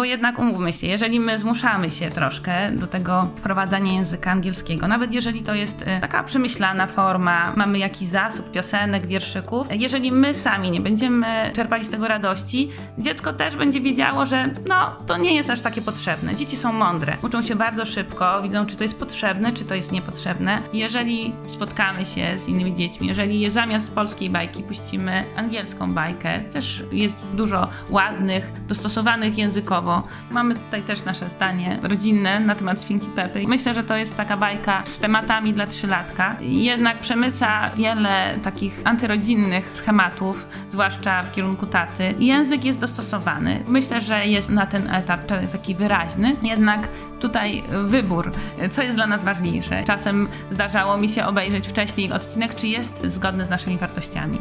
[0.00, 5.12] bo jednak umówmy się, jeżeli my zmuszamy się troszkę do tego wprowadzania języka angielskiego, nawet
[5.12, 10.70] jeżeli to jest e, taka przemyślana forma, mamy jakiś zasób piosenek, wierszyków, jeżeli my sami
[10.70, 15.50] nie będziemy czerpali z tego radości, dziecko też będzie wiedziało, że no, to nie jest
[15.50, 16.36] aż takie potrzebne.
[16.36, 19.92] Dzieci są mądre, uczą się bardzo szybko, widzą, czy to jest potrzebne, czy to jest
[19.92, 20.62] niepotrzebne.
[20.72, 27.16] Jeżeli spotkamy się z innymi dziećmi, jeżeli zamiast polskiej bajki puścimy angielską bajkę, też jest
[27.34, 29.89] dużo ładnych, dostosowanych językowo.
[30.30, 33.44] Mamy tutaj też nasze zdanie rodzinne na temat Świnki Pepy.
[33.48, 36.36] Myślę, że to jest taka bajka z tematami dla trzylatka.
[36.40, 42.14] Jednak przemyca wiele takich antyrodzinnych schematów, zwłaszcza w kierunku taty.
[42.18, 43.64] Język jest dostosowany.
[43.66, 45.20] Myślę, że jest na ten etap
[45.52, 46.36] taki wyraźny.
[46.42, 46.88] Jednak
[47.20, 48.30] tutaj wybór,
[48.70, 49.84] co jest dla nas ważniejsze.
[49.84, 54.38] Czasem zdarzało mi się obejrzeć wcześniej odcinek, czy jest zgodny z naszymi wartościami.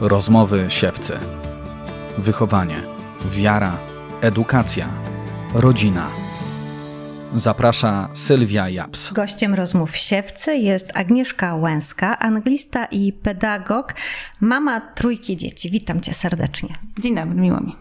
[0.00, 1.18] Rozmowy siewcy.
[2.18, 2.76] Wychowanie,
[3.30, 3.78] wiara,
[4.20, 4.88] edukacja,
[5.54, 6.10] rodzina.
[7.34, 9.12] Zaprasza Sylwia Japs.
[9.12, 13.94] Gościem rozmów siewcy jest Agnieszka Łęska, anglista i pedagog,
[14.40, 15.70] mama trójki dzieci.
[15.70, 16.78] Witam cię serdecznie.
[16.98, 17.76] Dzień dobry, miło mi.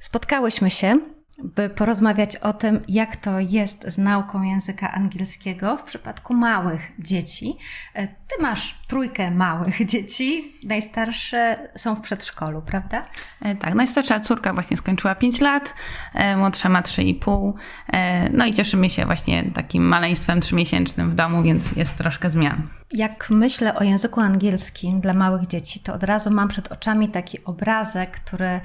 [0.00, 1.00] Spotkałyśmy się
[1.44, 7.56] by porozmawiać o tym, jak to jest z nauką języka angielskiego w przypadku małych dzieci.
[7.94, 13.06] E, ty masz trójkę małych dzieci, najstarsze są w przedszkolu, prawda?
[13.42, 15.74] E, tak, najstarsza córka właśnie skończyła 5 lat,
[16.14, 17.52] e, młodsza ma 3,5.
[18.32, 22.68] No i cieszymy się właśnie takim maleństwem trzymiesięcznym w domu, więc jest troszkę zmian.
[22.92, 27.44] Jak myślę o języku angielskim dla małych dzieci, to od razu mam przed oczami taki
[27.44, 28.60] obrazek, który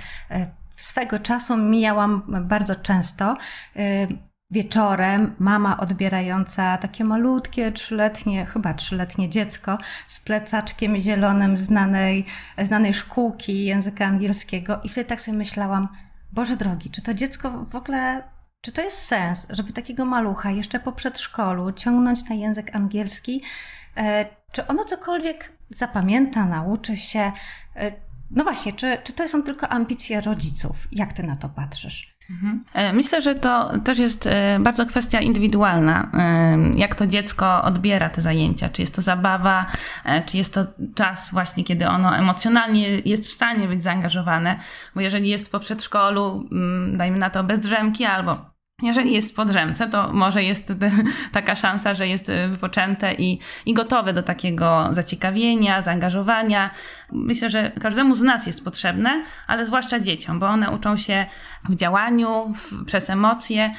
[0.84, 3.38] swego czasu mijałam bardzo często.
[3.76, 4.08] Y,
[4.52, 12.26] wieczorem mama odbierająca takie malutkie, trzyletnie, chyba trzyletnie dziecko z plecaczkiem zielonym znanej,
[12.58, 14.80] znanej szkółki języka angielskiego.
[14.84, 15.88] I wtedy tak sobie myślałam,
[16.32, 18.24] Boże drogi, czy to dziecko w ogóle,
[18.62, 23.41] czy to jest sens, żeby takiego malucha jeszcze po przedszkolu ciągnąć na język angielski?
[23.97, 27.31] E, czy ono cokolwiek zapamięta, nauczy się?
[28.36, 30.88] No właśnie, czy, czy to są tylko ambicje rodziców?
[30.92, 32.12] Jak ty na to patrzysz?
[32.31, 32.64] Mhm.
[32.74, 38.09] E, myślę, że to też jest e, bardzo kwestia indywidualna, e, jak to dziecko odbiera
[38.09, 38.70] te zajęcia.
[38.70, 39.66] Czy jest to zabawa,
[40.25, 40.66] czy jest to
[40.96, 44.59] czas właśnie, kiedy ono emocjonalnie jest w stanie być zaangażowane,
[44.96, 49.36] bo jeżeli jest po przedszkolu, mm, dajmy na to bez drzemki albo jeżeli jest w
[49.36, 50.74] podrzemce, to może jest
[51.31, 56.69] taka szansa, że jest wypoczęte i, i gotowe do takiego zaciekawienia, zaangażowania.
[57.12, 61.25] Myślę, że każdemu z nas jest potrzebne, ale zwłaszcza dzieciom, bo one uczą się
[61.69, 63.75] w działaniu, w, przez emocje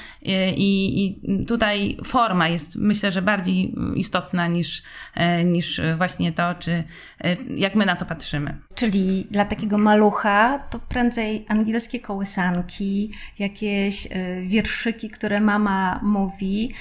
[0.57, 4.83] i, i, tutaj forma jest myślę, że bardziej istotna niż,
[5.15, 6.85] e, niż właśnie to, czy
[7.21, 8.59] e, jak my na to patrzymy.
[8.75, 16.75] Czyli dla takiego malucha to prędzej angielskie kołysanki, jakieś e, wierszyki, które mama mówi,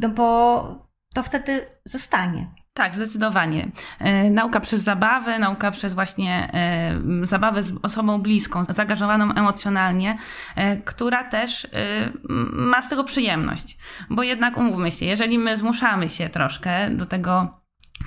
[0.00, 2.63] no bo to wtedy zostanie.
[2.74, 3.68] Tak, zdecydowanie.
[3.98, 10.18] E, nauka przez zabawę, nauka przez właśnie e, zabawę z osobą bliską, zaangażowaną emocjonalnie,
[10.56, 11.66] e, która też
[12.52, 13.78] ma z tego przyjemność.
[14.10, 17.63] Bo jednak umówmy się, jeżeli my zmuszamy się troszkę do tego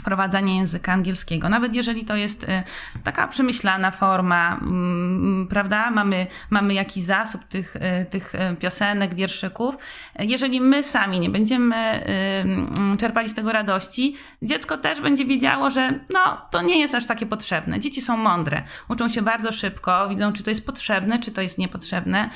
[0.07, 1.49] wprowadzanie języka angielskiego.
[1.49, 2.63] Nawet jeżeli to jest y,
[3.03, 9.77] taka przemyślana forma, mm, prawda, mamy, mamy jakiś zasób tych, y, tych y, piosenek, wierszyków,
[10.19, 15.99] jeżeli my sami nie będziemy mm, czerpali z tego radości, dziecko też będzie wiedziało, że
[16.09, 17.79] no, to nie jest aż takie potrzebne.
[17.79, 21.57] Dzieci są mądre, uczą się bardzo szybko, widzą, czy to jest potrzebne, czy to jest
[21.57, 22.29] niepotrzebne.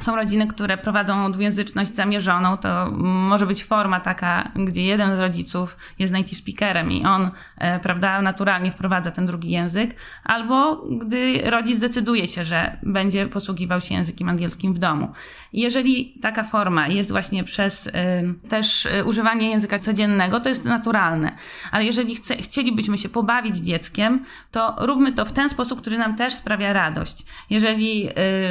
[0.00, 2.56] Są rodziny, które prowadzą dwujęzyczność zamierzoną.
[2.56, 7.80] To może być forma taka, gdzie jeden z rodziców jest native speakerem i on, e,
[7.80, 9.94] prawda, naturalnie wprowadza ten drugi język,
[10.24, 15.12] albo gdy rodzic decyduje się, że będzie posługiwał się językiem angielskim w domu.
[15.52, 17.92] Jeżeli taka forma jest właśnie przez y,
[18.48, 21.32] też y, używanie języka codziennego, to jest naturalne.
[21.70, 26.16] Ale jeżeli chce, chcielibyśmy się pobawić dzieckiem, to róbmy to w ten sposób, który nam
[26.16, 27.22] też sprawia radość.
[27.50, 28.08] Jeżeli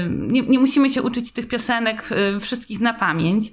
[0.09, 2.10] nie, nie musimy się uczyć tych piosenek
[2.42, 3.51] wszystkich na pamięć,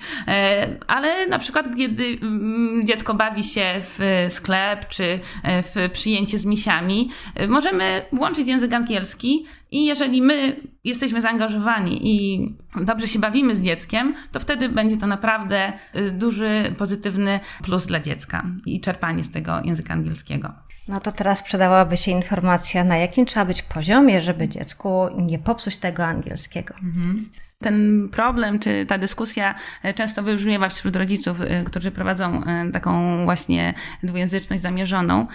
[0.87, 7.11] ale na przykład, kiedy mm, dziecko bawi się w sklep czy w przyjęcie z misiami,
[7.49, 12.49] możemy włączyć język angielski i jeżeli my jesteśmy zaangażowani i
[12.85, 15.73] dobrze się bawimy z dzieckiem, to wtedy będzie to naprawdę
[16.13, 20.53] duży, pozytywny plus dla dziecka i czerpanie z tego języka angielskiego.
[20.89, 25.77] No to teraz przydałaby się informacja, na jakim trzeba być poziomie, żeby dziecku nie popsuć
[25.77, 26.75] tego angielskiego.
[26.75, 27.31] Mhm.
[27.63, 33.25] Ten problem, czy ta dyskusja e, często wybrzmiewa wśród rodziców, e, którzy prowadzą e, taką
[33.25, 35.27] właśnie dwujęzyczność zamierzoną.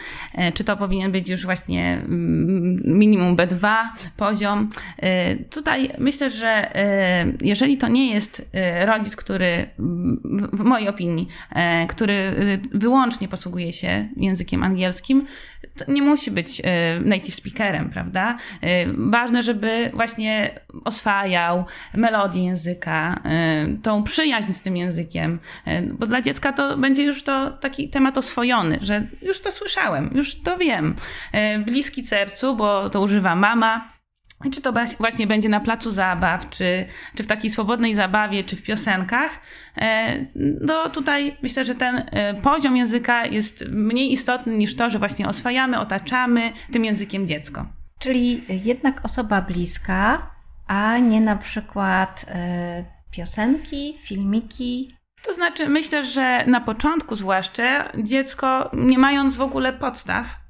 [0.53, 3.75] Czy to powinien być już właśnie mm, minimum B2
[4.17, 4.69] poziom.
[5.49, 6.71] Tutaj myślę, że
[7.41, 8.45] jeżeli to nie jest
[8.85, 9.69] rodzic, który
[10.53, 11.27] w mojej opinii,
[11.89, 12.31] który
[12.73, 15.25] wyłącznie posługuje się językiem angielskim,
[15.77, 16.61] to nie musi być
[17.05, 18.37] native speakerem, prawda?
[18.97, 23.21] Ważne, żeby właśnie oswajał melodię języka,
[23.73, 27.89] y, tą przyjaźń z tym językiem, y, bo dla dziecka to będzie już to taki
[27.89, 30.95] temat oswojony, że już to słyszałem, już to wiem.
[31.35, 33.93] Y, bliski sercu, bo to używa mama,
[34.51, 36.85] czy to właśnie będzie na placu zabaw, czy,
[37.15, 39.39] czy w takiej swobodnej zabawie, czy w piosenkach,
[40.61, 42.03] no tutaj myślę, że ten
[42.41, 47.65] poziom języka jest mniej istotny niż to, że właśnie oswajamy, otaczamy tym językiem dziecko.
[47.99, 50.32] Czyli jednak osoba bliska,
[50.67, 54.95] a nie na przykład y, piosenki, filmiki.
[55.25, 60.42] To znaczy, myślę, że na początku zwłaszcza dziecko, nie mając w ogóle podstaw,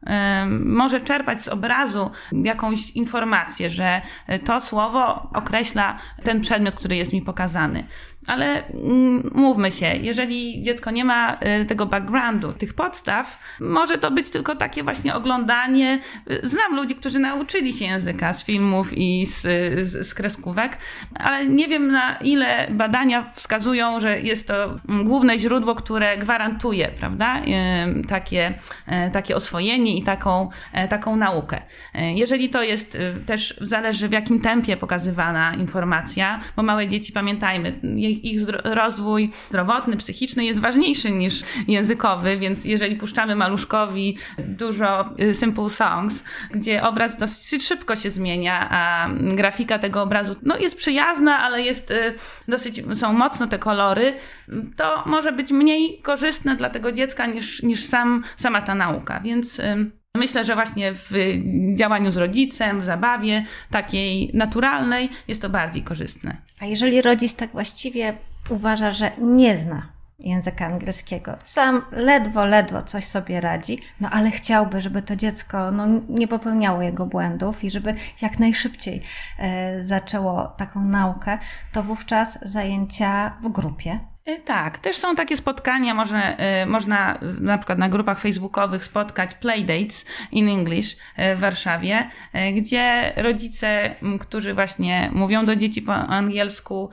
[0.59, 4.01] może czerpać z obrazu jakąś informację, że
[4.45, 7.83] to słowo określa ten przedmiot, który jest mi pokazany.
[8.27, 14.11] Ale mm, mówmy się, jeżeli dziecko nie ma y, tego backgroundu, tych podstaw, może to
[14.11, 15.99] być tylko takie właśnie oglądanie.
[16.31, 19.41] Y, znam ludzi, którzy nauczyli się języka z filmów i z,
[19.87, 20.77] z, z kreskówek,
[21.15, 27.41] ale nie wiem na ile badania wskazują, że jest to główne źródło, które gwarantuje, prawda,
[28.07, 28.53] takie,
[29.07, 30.49] y, takie oswojenie i taką,
[30.89, 31.61] taką naukę.
[31.93, 37.79] Jeżeli to jest też, zależy w jakim tempie pokazywana informacja, bo małe dzieci, pamiętajmy,
[38.23, 46.23] ich rozwój zdrowotny, psychiczny jest ważniejszy niż językowy, więc jeżeli puszczamy maluszkowi dużo simple songs,
[46.51, 51.93] gdzie obraz dosyć szybko się zmienia, a grafika tego obrazu no, jest przyjazna, ale jest
[52.47, 54.13] dosyć, są mocno te kolory,
[54.75, 59.19] to może być mniej korzystne dla tego dziecka niż, niż sam, sama ta nauka.
[59.19, 59.61] Więc
[60.17, 61.11] Myślę, że właśnie w
[61.75, 66.37] działaniu z rodzicem, w zabawie takiej naturalnej jest to bardziej korzystne.
[66.59, 68.17] A jeżeli rodzic tak właściwie
[68.49, 69.89] uważa, że nie zna
[70.19, 75.87] języka angielskiego, sam ledwo, ledwo coś sobie radzi, no ale chciałby, żeby to dziecko no,
[76.09, 79.01] nie popełniało jego błędów i żeby jak najszybciej
[79.39, 81.37] e, zaczęło taką naukę,
[81.71, 83.99] to wówczas zajęcia w grupie
[84.45, 90.05] tak, też są takie spotkania, może, y, można na przykład na grupach facebookowych spotkać Playdates
[90.31, 92.09] in English y, w Warszawie,
[92.53, 96.89] gdzie rodzice, którzy właśnie mówią do dzieci po angielsku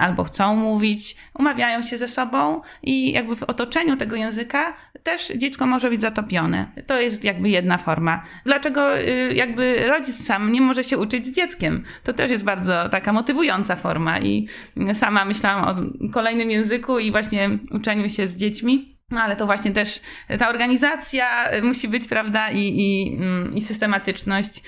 [0.00, 5.66] albo chcą mówić, umawiają się ze sobą i jakby w otoczeniu tego języka też dziecko
[5.66, 6.66] może być zatopione.
[6.86, 8.22] To jest jakby jedna forma.
[8.44, 8.96] Dlaczego
[9.34, 11.84] jakby rodzic sam nie może się uczyć z dzieckiem?
[12.04, 14.48] To też jest bardzo taka motywująca forma i
[14.94, 18.98] sama myślałam o kolejnym języku, języku i właśnie uczeniu się z dziećmi.
[19.10, 20.00] No ale to właśnie też
[20.38, 24.62] ta organizacja musi być, prawda, i, i, mm, i systematyczność.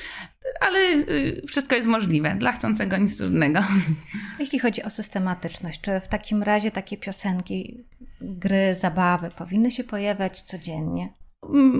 [0.60, 2.36] Ale y, wszystko jest możliwe.
[2.38, 3.60] Dla chcącego nic trudnego.
[4.38, 7.84] Jeśli chodzi o systematyczność, czy w takim razie takie piosenki,
[8.20, 11.08] gry, zabawy powinny się pojawiać codziennie?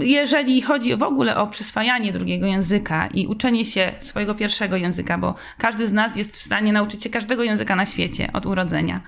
[0.01, 5.35] Jeżeli chodzi w ogóle o przyswajanie drugiego języka i uczenie się swojego pierwszego języka, bo
[5.59, 9.01] każdy z nas jest w stanie nauczyć się każdego języka na świecie od urodzenia,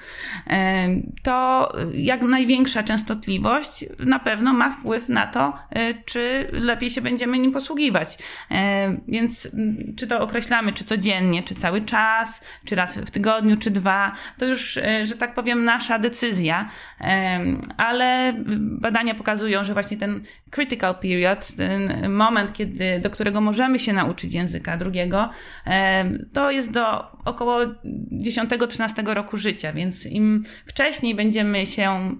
[1.22, 7.38] to jak największa częstotliwość na pewno ma wpływ na to, e, czy lepiej się będziemy
[7.38, 8.18] nim posługiwać.
[9.08, 9.48] Więc
[9.96, 14.46] czy to określamy, czy codziennie, czy cały czas, czy raz w tygodniu, czy dwa, to
[14.46, 16.68] już, e, że tak powiem, nasza decyzja.
[17.76, 23.92] Ale badania pokazują, że właśnie ten critical period, ten moment, kiedy, do którego możemy się
[23.92, 25.30] nauczyć języka drugiego,
[26.32, 27.58] to jest do około
[28.22, 32.16] 10-13 roku życia, więc im wcześniej będziemy się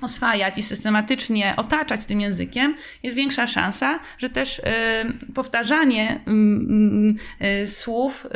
[0.00, 4.62] oswajać i systematycznie otaczać tym językiem, jest większa szansa, że też y,
[5.34, 6.20] powtarzanie
[7.40, 8.26] y, y, słów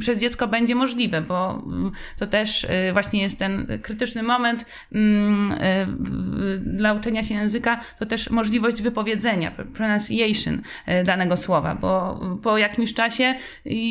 [0.00, 1.62] przez dziecko będzie możliwe, bo
[2.18, 4.64] to też właśnie jest ten krytyczny moment
[6.60, 10.62] dla uczenia się języka, to też możliwość wypowiedzenia, pronunciation
[11.04, 13.34] danego słowa, bo po jakimś czasie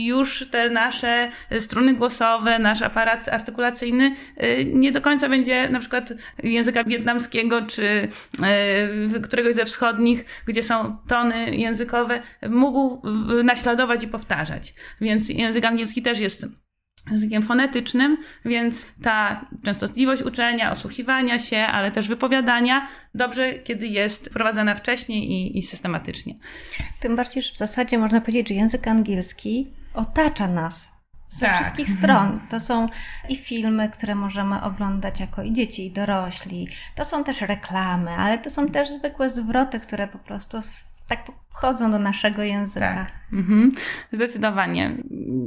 [0.06, 4.16] już te nasze struny głosowe, nasz aparat artykulacyjny
[4.74, 8.08] nie do końca będzie na przykład języka języka wietnamskiego czy
[8.44, 13.02] e, któregoś ze wschodnich, gdzie są tony językowe, mógł
[13.44, 14.74] naśladować i powtarzać.
[15.02, 16.46] Więc język angielski też jest
[17.12, 24.76] językiem fonetycznym, więc ta częstotliwość uczenia, osłuchiwania się, ale też wypowiadania dobrze, kiedy jest prowadzona
[24.76, 26.36] wcześniej i, i systematycznie.
[27.00, 30.99] Tym bardziej, że w zasadzie można powiedzieć, że język angielski otacza nas
[31.30, 31.56] ze tak.
[31.56, 32.40] wszystkich stron.
[32.50, 32.88] To są
[33.30, 36.68] i filmy, które możemy oglądać jako i dzieci, i dorośli.
[36.96, 40.58] To są też reklamy, ale to są też zwykłe zwroty, które po prostu
[41.08, 41.20] tak
[41.50, 42.94] wchodzą do naszego języka.
[42.94, 43.12] Tak.
[43.34, 43.72] Mhm.
[44.12, 44.96] Zdecydowanie.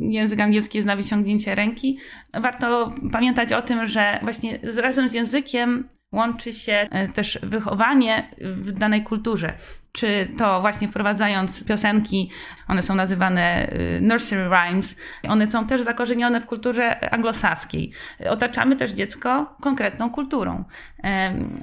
[0.01, 1.99] Język angielski jest na wyciągnięcie ręki.
[2.35, 8.73] Warto pamiętać o tym, że właśnie razem z językiem łączy się e, też wychowanie w
[8.73, 9.53] danej kulturze.
[9.93, 12.31] Czy to właśnie wprowadzając piosenki,
[12.69, 14.97] one są nazywane e, nursery rhymes,
[15.29, 17.93] one są też zakorzenione w kulturze anglosaskiej.
[18.29, 20.65] Otaczamy też dziecko konkretną kulturą.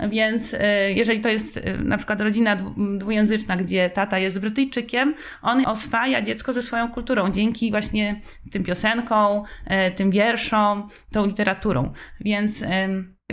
[0.09, 2.57] Więc e, jeżeli to jest na przykład rodzina
[2.97, 9.43] dwujęzyczna, gdzie tata jest Brytyjczykiem, on oswaja dziecko ze swoją kulturą dzięki właśnie tym piosenkom,
[9.95, 11.93] tym wierszom, tą literaturą.
[12.19, 12.63] Więc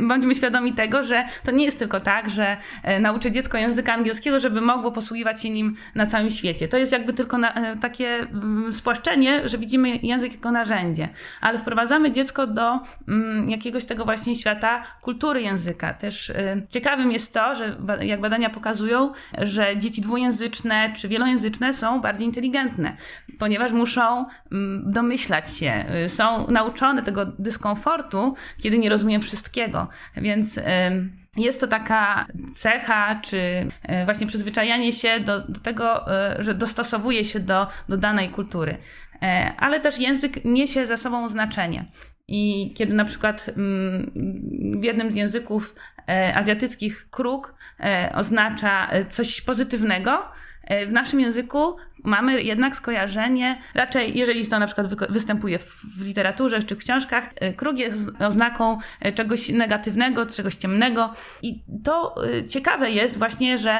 [0.00, 4.40] Bądźmy świadomi tego, że to nie jest tylko tak, że e, nauczę dziecko języka angielskiego,
[4.40, 6.68] żeby mogło posługiwać się nim na całym świecie.
[6.68, 11.08] To jest jakby tylko na, e, takie mm, spłaszczenie, że widzimy język jako narzędzie,
[11.40, 15.94] ale wprowadzamy dziecko do mm, jakiegoś tego właśnie świata kultury języka.
[15.94, 22.00] Też e, ciekawym jest to, że jak badania pokazują, że dzieci dwujęzyczne czy wielojęzyczne są
[22.00, 22.96] bardziej inteligentne,
[23.38, 29.85] ponieważ muszą mm, domyślać się, są nauczone tego dyskomfortu, kiedy nie rozumiem wszystkiego
[30.16, 30.60] więc
[31.36, 37.24] jest to taka cecha, czy e, właśnie przyzwyczajanie się do, do tego, e, że dostosowuje
[37.24, 38.78] się do, do danej kultury.
[39.22, 41.84] E, ale też język niesie za sobą znaczenie.
[42.28, 43.50] I kiedy na przykład
[44.80, 45.74] w jednym z języków
[46.34, 47.54] azjatyckich kruk
[48.14, 50.28] oznacza coś pozytywnego,
[50.86, 56.74] w naszym języku mamy jednak skojarzenie, raczej jeżeli to na przykład występuje w literaturze czy
[56.74, 61.12] w książkach, y, kruk jest oznaką y, czegoś negatywnego, czegoś ciemnego.
[61.42, 62.14] I to
[62.48, 63.78] ciekawe jest właśnie, że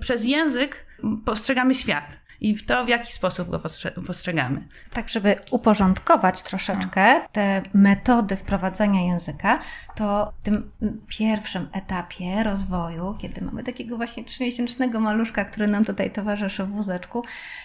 [0.00, 0.86] przez język
[1.24, 3.60] postrzegamy świat i w to, w jaki sposób go
[4.06, 4.68] postrzegamy.
[4.92, 7.28] Tak, żeby uporządkować troszeczkę no.
[7.32, 9.58] te metody wprowadzania języka,
[9.94, 10.70] to w tym
[11.08, 17.24] pierwszym etapie rozwoju, kiedy mamy takiego właśnie trzymiesięcznego maluszka, który nam tutaj towarzyszy w wózeczku,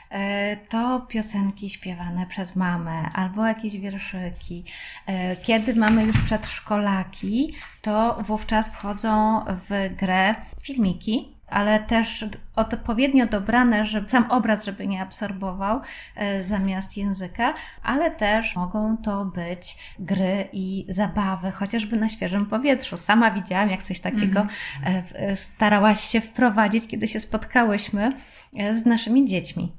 [0.09, 4.63] e, to piosenki śpiewane przez mamę albo jakieś wierszyki.
[5.05, 13.85] E, kiedy mamy już przedszkolaki, to wówczas wchodzą w grę filmiki, ale też odpowiednio dobrane,
[13.85, 15.81] żeby sam obraz, żeby nie absorbował
[16.15, 22.97] e, zamiast języka, ale też mogą to być gry i zabawy, chociażby na świeżym powietrzu.
[22.97, 25.35] Sama widziałam, jak coś takiego mm -hmm.
[25.35, 28.11] starałaś się wprowadzić, kiedy się spotkałyśmy
[28.53, 29.71] z naszymi dziećmi.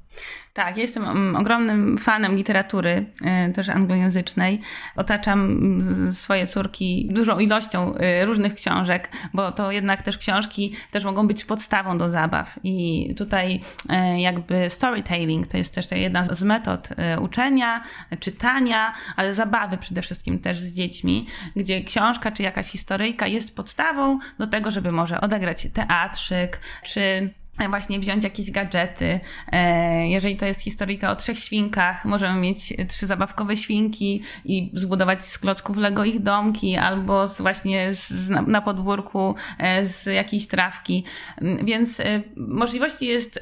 [0.53, 4.59] Tak, ja jestem mm, ogromnym fanem literatury, e, też anglojęzycznej.
[4.95, 11.03] Otaczam mm, swoje córki dużą ilością e, różnych książek, bo to jednak też książki też
[11.03, 12.59] mogą być podstawą do zabaw.
[12.67, 16.89] I tutaj e, jakby storytelling to jest też jedna z metod
[17.21, 17.83] uczenia,
[18.19, 24.19] czytania, ale zabawy przede wszystkim też z dziećmi, gdzie książka czy jakaś historyjka jest podstawą
[24.39, 27.29] do tego, żeby może odegrać teatrzyk, czy
[27.69, 29.19] właśnie wziąć jakieś gadżety.
[29.51, 35.21] E, jeżeli to jest historyjka o trzech świnkach, możemy mieć trzy zabawkowe świnki i zbudować
[35.21, 41.03] z klocków Lego ich domki, albo z właśnie z, na podwórku e, z jakiejś trawki.
[41.41, 43.39] Mm, więc e, możliwości jest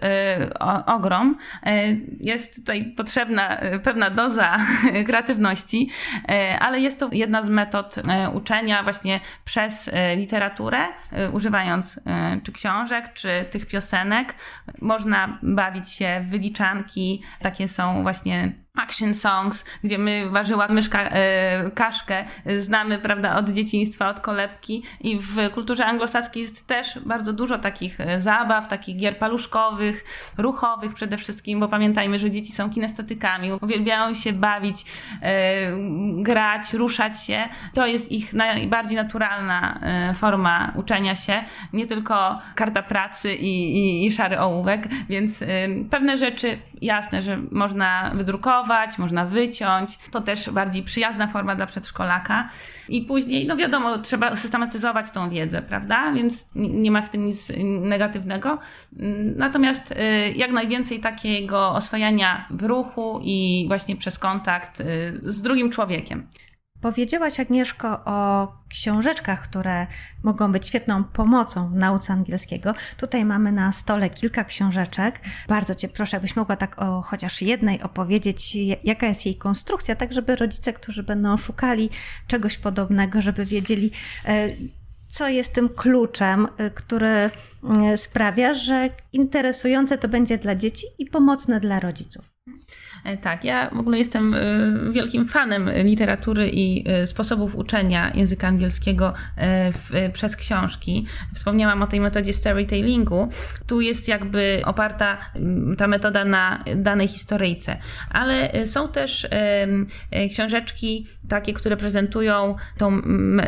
[0.86, 1.38] ogrom.
[2.20, 4.58] Jest tutaj potrzebna pewna doza
[5.08, 5.90] kreatywności,
[6.60, 7.96] ale jest to jedna z metod
[8.34, 10.80] uczenia właśnie przez literaturę,
[11.34, 12.00] używając
[12.44, 14.03] czy książek, czy tych piosenek,
[14.82, 21.72] Można bawić się w wyliczanki, takie są właśnie action songs, gdzie my warzyła myszka e,
[21.72, 22.26] kaszkę
[22.58, 28.00] znamy, prawda, od dzieciństwa, od kolebki i w kulturze anglosaskiej jest też bardzo dużo takich
[28.00, 30.06] e, zabaw, takich gier paluszkowych,
[30.38, 34.86] ruchowych przede wszystkim, bo pamiętajmy, że dzieci są kinestetykami, uwielbiają się bawić,
[35.22, 35.34] e,
[36.18, 37.50] grać, ruszać się.
[37.74, 44.06] To jest ich najbardziej naturalna e, forma uczenia się, nie tylko karta pracy i, i,
[44.06, 45.46] i szary ołówek, więc e,
[45.90, 48.63] pewne rzeczy jasne, że można wydrukować,
[48.98, 50.00] można wyciąć.
[50.12, 52.50] To też bardziej przyjazna forma dla przedszkolaka.
[52.90, 56.12] I później, no wiadomo, trzeba systematyzować tą wiedzę, prawda?
[56.14, 57.52] Więc nie ma w tym nic
[57.82, 58.60] negatywnego.
[59.36, 59.96] Natomiast y,
[60.36, 64.86] jak najwięcej takiego oswajania w ruchu i właśnie przez kontakt y,
[65.24, 66.28] z drugim człowiekiem.
[66.84, 69.88] Powiedziałaś, Agnieszko, o książeczkach, które
[70.24, 72.74] mogą być świetną pomocą w nauce angielskiego.
[72.98, 75.20] Tutaj mamy na stole kilka książeczek.
[75.48, 80.14] Bardzo Cię proszę, jakbyś mogła tak o chociaż jednej opowiedzieć, jaka jest jej konstrukcja, tak
[80.14, 81.90] żeby rodzice, którzy będą szukali
[82.28, 83.92] czegoś podobnego, żeby wiedzieli,
[84.26, 84.50] e,
[85.08, 87.32] co jest tym kluczem, e, który e,
[87.98, 92.34] sprawia, że interesujące to będzie dla dzieci i pomocne dla rodziców.
[93.04, 94.40] E, tak, ja w ogóle jestem e,
[94.92, 99.14] wielkim fanem literatury i e, sposobów uczenia języka angielskiego
[99.74, 101.06] w, przez książki.
[101.36, 103.30] Wspomniałam o tej metodzie storytellingu.
[103.68, 105.18] Tu jest jakby oparta
[105.78, 107.78] ta metoda na danej historyjce,
[108.10, 109.28] ale są też
[110.30, 112.92] książeczki takie, które prezentują tą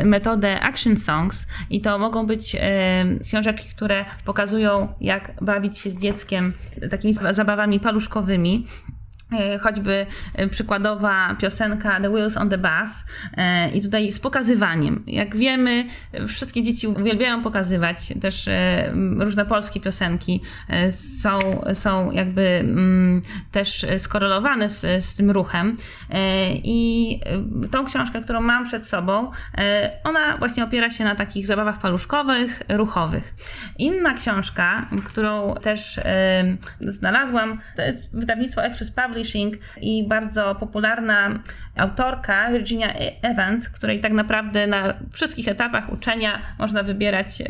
[0.06, 2.56] metodę action songs i to mogą być
[3.24, 6.54] książeczki, które pokazują jak bawić się z dzieckiem
[6.90, 8.66] takimi zabawami paluszkowymi.
[9.40, 13.06] E, choćby e, przykładowa piosenka The Wheels on the Bus
[13.38, 15.04] e, i tutaj z pokazywaniem.
[15.08, 15.86] Jak wiemy,
[16.28, 18.50] wszystkie dzieci uwielbiają pokazywać, też
[19.20, 20.42] różne polskie piosenki
[21.22, 21.40] są,
[21.74, 25.78] są jakby mm, też skorelowane z, z tym ruchem
[26.64, 27.20] i
[27.72, 29.32] tą książkę, którą mam przed sobą,
[30.04, 33.34] ona właśnie opiera się na takich zabawach paluszkowych, ruchowych.
[33.78, 36.00] Inna książka, którą też
[36.80, 41.40] znalazłam, to jest wydawnictwo Express Publishing Publishing i bardzo popularna
[41.76, 47.46] autorka Virginia Evans, której tak naprawdę na wszystkich etapach uczenia można wybierać e,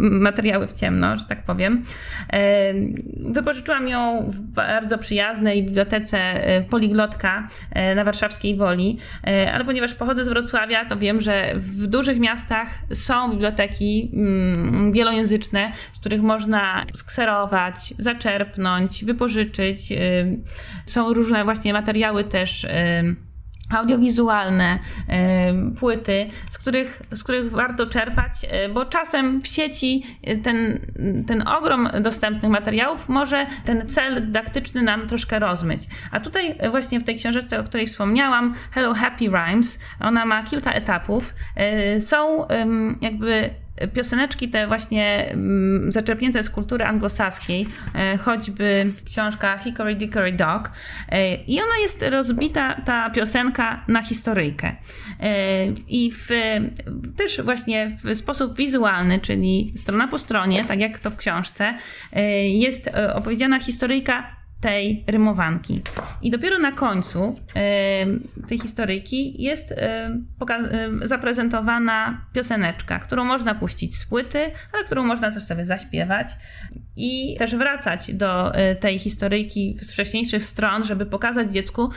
[0.00, 1.82] materiały w ciemno, że tak powiem.
[2.32, 2.74] E,
[3.32, 7.48] wypożyczyłam ją w bardzo przyjaznej bibliotece e, Poliglotka
[7.96, 8.98] na warszawskiej Woli,
[9.52, 15.72] ale ponieważ pochodzę z Wrocławia, to wiem, że w dużych miastach są biblioteki mm, wielojęzyczne,
[15.92, 19.92] z których można skserować, zaczerpnąć, wypożyczyć.
[20.86, 22.66] Są różne właśnie materiały też
[23.70, 24.78] audiowizualne,
[25.78, 30.06] płyty, z których, z których warto czerpać, e, bo czasem w sieci
[30.42, 30.80] ten,
[31.26, 35.80] ten ogrom dostępnych materiałów może ten cel dydaktyczny nam troszkę rozmyć.
[36.10, 40.72] A tutaj właśnie w tej książeczce, o której wspomniałam, Hello Happy Rhymes, ona ma kilka
[40.72, 41.34] etapów.
[41.56, 42.46] E, są
[43.00, 43.50] jakby
[43.94, 50.70] pioseneczki te właśnie mm, zaczerpnięte z kultury anglosaskiej, e, choćby książka Hickory Dickory Dog
[51.08, 54.76] e, i ona jest rozbita, ta piosenka, na historyjkę.
[55.20, 56.28] E, I w,
[57.16, 61.74] też właśnie w sposób wizualny, czyli strona po stronie, tak jak to w książce,
[62.42, 65.82] jest opowiedziana historyjka tej rymowanki.
[66.22, 67.36] I dopiero na końcu
[68.42, 69.74] y, tej historyjki jest y,
[71.04, 74.38] y, zaprezentowana pioseneczka, którą można puścić z płyty,
[74.72, 76.28] ale którą można też sobie zaśpiewać
[76.96, 81.90] i też wracać do tej historyjki z wcześniejszych stron, żeby pokazać dziecku,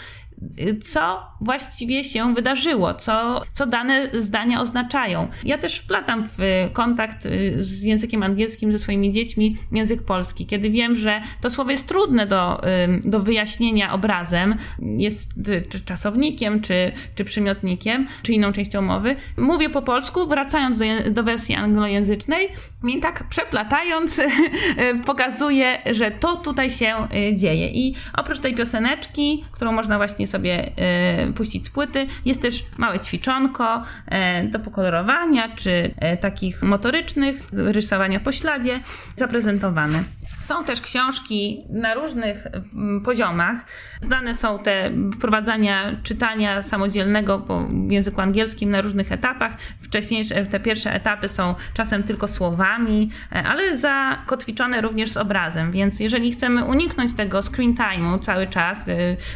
[0.81, 5.27] co właściwie się wydarzyło, co, co dane zdania oznaczają.
[5.43, 10.69] Ja też wplatam w kontakt y, z językiem angielskim ze swoimi dziećmi język polski, kiedy
[10.69, 12.61] wiem, że to słowo jest trudne do,
[13.03, 15.31] do wyjaśnienia obrazem, jest
[15.69, 19.15] czy czasownikiem, czy, czy przymiotnikiem, czy inną częścią mowy.
[19.37, 22.49] Mówię po polsku, wracając do, do wersji anglojęzycznej
[22.87, 24.21] i tak przeplatając
[25.05, 26.95] pokazuję, że to tutaj się
[27.31, 27.67] y, dzieje.
[27.67, 32.07] I oprócz tej pioseneczki, którą można właśnie sobie e, puścić z płyty.
[32.25, 38.79] Jest też małe ćwiczonko e, do pokolorowania, czy e, takich motorycznych, rysowania po śladzie,
[39.15, 40.03] zaprezentowane.
[40.43, 43.65] Są też książki na różnych mm, poziomach.
[44.01, 49.51] Znane są te wprowadzania czytania samodzielnego po języku angielskim na różnych etapach.
[49.81, 56.31] Wcześniejsze, te pierwsze etapy są czasem tylko słowami, ale zakotwiczone również z obrazem, więc jeżeli
[56.31, 58.77] chcemy uniknąć tego screen time'u cały czas,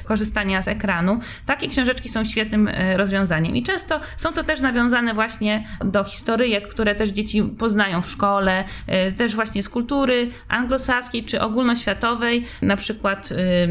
[0.04, 1.20] korzystania z ekranu.
[1.46, 6.68] Takie książeczki są świetnym e, rozwiązaniem i często są to też nawiązane właśnie do historyjek,
[6.68, 10.79] które też dzieci poznają w szkole, e, też właśnie z kultury anglosaskiej
[11.26, 13.68] czy ogólnoświatowej, na przykład e,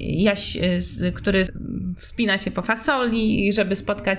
[0.00, 0.58] Jaś,
[1.14, 1.46] który
[1.98, 4.18] wspina się po fasoli, żeby spotkać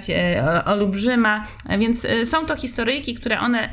[0.66, 1.48] olbrzyma,
[1.80, 3.70] więc są to historyjki, które one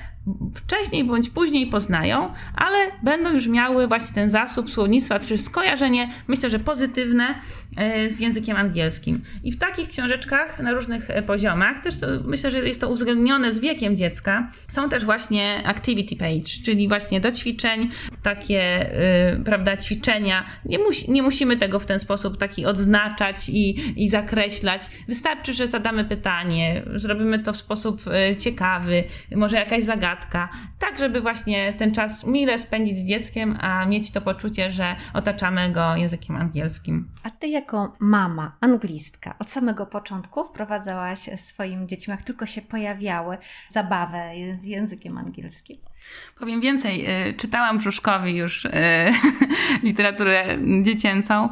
[0.54, 6.50] wcześniej bądź później poznają, ale będą już miały właśnie ten zasób słownictwa, czy skojarzenie, myślę,
[6.50, 7.24] że pozytywne.
[7.28, 7.69] e,
[8.08, 9.22] z językiem angielskim.
[9.42, 13.52] I w takich książeczkach na różnych e, poziomach, też to, myślę, że jest to uwzględnione
[13.52, 17.90] z wiekiem dziecka, są też właśnie activity page, czyli właśnie do ćwiczeń,
[18.22, 18.90] takie,
[19.36, 20.44] yy, prawda, ćwiczenia.
[20.64, 24.82] Nie, musi, nie musimy tego w ten sposób taki odznaczać i, i zakreślać.
[25.08, 28.02] Wystarczy, że zadamy pytanie, zrobimy to w sposób
[28.38, 29.04] ciekawy,
[29.36, 34.20] może jakaś zagadka, tak żeby właśnie ten czas mile spędzić z dzieckiem, a mieć to
[34.20, 37.08] poczucie, że otaczamy go językiem angielskim.
[37.22, 43.38] A ty jako mama, anglistka, od samego początku wprowadzałaś swoim dzieciom, jak tylko się pojawiały,
[43.70, 45.89] zabawę z językiem angielskim?
[46.40, 48.70] Powiem więcej, y, czytałam Brzuszkowi już y,
[49.82, 51.48] literaturę dziecięcą.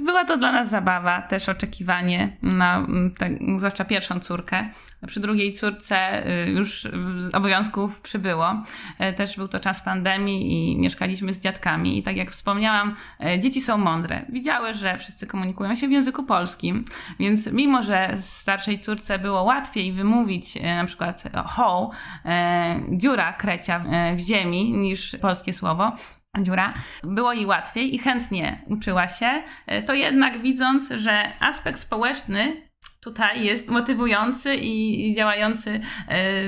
[0.00, 4.68] Była to dla nas zabawa, też oczekiwanie na mm, te, zwłaszcza pierwszą córkę.
[5.06, 6.88] Przy drugiej córce y, już
[7.32, 8.62] obowiązków przybyło.
[9.16, 11.98] Też był to czas pandemii i mieszkaliśmy z dziadkami.
[11.98, 12.96] I tak jak wspomniałam,
[13.38, 14.24] dzieci są mądre.
[14.28, 16.84] Widziały, że wszyscy komunikują się w języku polskim,
[17.18, 21.90] więc mimo, że starszej córce było łatwiej wymówić na przykład ho,
[22.90, 23.85] dziura krecia w
[24.18, 25.92] ziemi niż polskie słowo,
[26.42, 29.42] dziura, było jej łatwiej i chętnie uczyła się,
[29.86, 32.66] to jednak widząc, że aspekt społeczny
[33.00, 35.80] tutaj jest motywujący i działający e,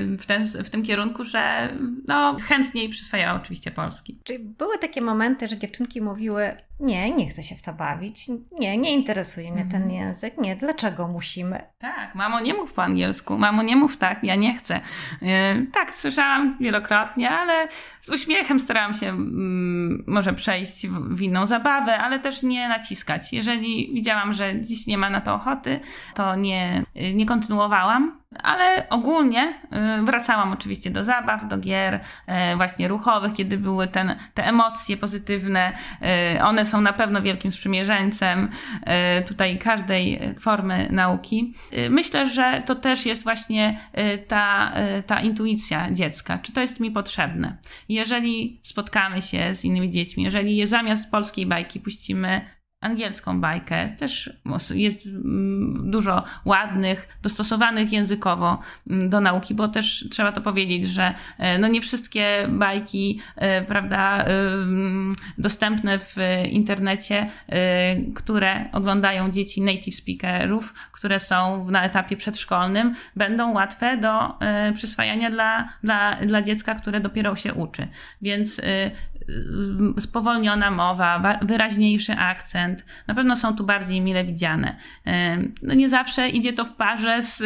[0.03, 1.73] w, ten, w tym kierunku, że
[2.07, 4.21] no, chętniej przyswajała oczywiście Polski.
[4.23, 8.27] Czy były takie momenty, że dziewczynki mówiły, nie, nie chcę się w to bawić,
[8.59, 9.91] nie, nie interesuje mnie ten mhm.
[9.91, 11.61] język, nie, dlaczego musimy?
[11.77, 14.81] Tak, mamo nie mów po angielsku, mamo nie mów tak, ja nie chcę.
[15.21, 17.67] E, tak, słyszałam wielokrotnie, ale
[18.01, 23.33] z uśmiechem starałam się mm, może przejść w inną zabawę, ale też nie naciskać.
[23.33, 25.79] Jeżeli widziałam, że dziś nie ma na to ochoty,
[26.15, 29.53] to nie, nie kontynuowałam ale ogólnie
[29.99, 34.97] y, wracałam oczywiście do zabaw, do gier y, właśnie ruchowych, kiedy były ten, te emocje
[34.97, 35.73] pozytywne.
[36.35, 38.49] Y, one są na pewno wielkim sprzymierzeńcem
[39.27, 41.53] tutaj każdej formy nauki.
[41.89, 43.79] Myślę, że to też jest właśnie
[44.27, 44.71] ta,
[45.05, 46.37] ta intuicja dziecka.
[46.37, 47.57] Czy to jest mi potrzebne?
[47.89, 53.89] Jeżeli spotkamy się z innymi dziećmi, jeżeli zamiast polskiej bajki puścimy angielską bajkę.
[53.97, 54.33] Też
[54.75, 61.13] jest mm, dużo ładnych, dostosowanych językowo mm, do nauki, bo też trzeba to powiedzieć, że
[61.37, 64.25] e, no nie wszystkie bajki, e, prawda,
[65.37, 66.15] dostępne w
[66.49, 74.33] internecie, e, które oglądają dzieci native speakerów, które są na etapie przedszkolnym, będą łatwe do
[74.73, 77.87] przyswajania dla, dla, dla dziecka, które dopiero się uczy.
[78.21, 78.61] Więc
[79.99, 84.75] spowolniona mowa, wyraźniejszy akcent, na pewno są tu bardziej mile widziane.
[85.61, 87.37] No nie zawsze idzie to w parze z,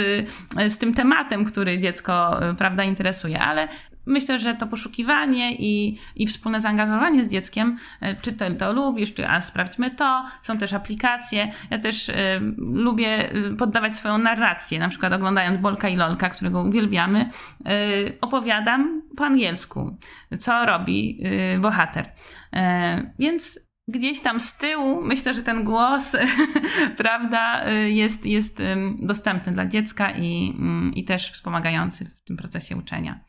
[0.70, 3.68] z tym tematem, który dziecko prawda, interesuje, ale
[4.06, 9.28] myślę, że to poszukiwanie i, i wspólne zaangażowanie z dzieckiem, e, czy to lubisz, czy
[9.28, 11.52] a sprawdźmy to, są też aplikacje.
[11.70, 12.14] Ja też y,
[12.58, 19.02] lubię e, poddawać swoją narrację, na przykład oglądając Bolka i Lolka, którego uwielbiamy, y, opowiadam
[19.18, 19.98] po angielsku,
[20.40, 21.20] co robi
[21.56, 22.10] y, bohater.
[23.20, 26.16] Więc gdzieś tam z tyłu myślę, że ten głos,
[26.98, 28.62] prawda, jest, jest
[29.00, 33.20] dostępny dla dziecka i, mm, i też wspomagający w tym procesie uczenia.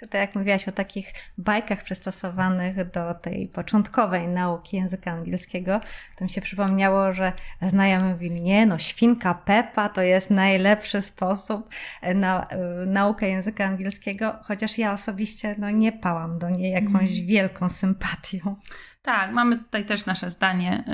[0.00, 5.80] Tutaj jak mówiłaś o takich bajkach przystosowanych do tej początkowej nauki języka angielskiego,
[6.16, 7.32] to mi się przypomniało, że
[7.62, 11.68] znajomy mówili, nie no, świnka Pepa to jest najlepszy sposób
[12.14, 12.46] na
[12.82, 17.26] y, naukę języka angielskiego, chociaż ja osobiście no, nie pałam do niej jakąś mm.
[17.26, 18.56] wielką sympatią.
[19.02, 20.84] Tak, mamy tutaj też nasze zdanie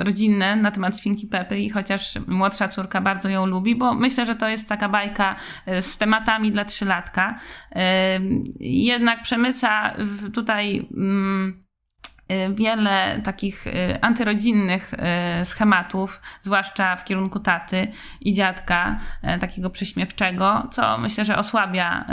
[0.00, 4.26] y, rodzinne na temat świnki Pepy i chociaż młodsza córka bardzo ją lubi, bo myślę,
[4.26, 5.36] że to jest taka bajka
[5.68, 7.38] y, z tematami dla trzylatka,
[7.70, 7.76] y,
[8.60, 9.94] jednak przemyca
[10.34, 11.62] tutaj mm,
[12.54, 13.64] wiele takich
[14.00, 14.94] antyrodzinnych
[15.44, 17.88] schematów, zwłaszcza w kierunku taty
[18.20, 19.00] i dziadka,
[19.40, 22.04] takiego prześmiewczego, co myślę, że osłabia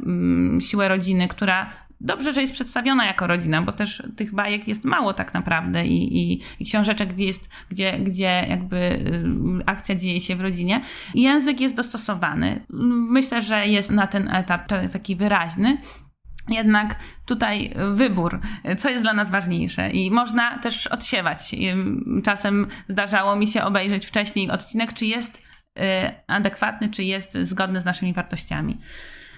[0.00, 4.84] mm, siłę rodziny, która dobrze, że jest przedstawiona jako rodzina, bo też tych bajek jest
[4.84, 9.24] mało tak naprawdę i, i, i książeczek, gdzie jest, gdzie, gdzie jakby y,
[9.66, 10.80] akcja dzieje się w rodzinie.
[11.14, 12.64] Język jest dostosowany.
[13.10, 15.78] Myślę, że jest na ten etap taki wyraźny.
[16.48, 18.40] Jednak tutaj wybór,
[18.78, 21.54] co jest dla nas ważniejsze, i można też odsiewać.
[22.24, 25.82] Czasem zdarzało mi się obejrzeć wcześniej odcinek, czy jest y,
[26.26, 28.78] adekwatny, czy jest zgodny z naszymi wartościami.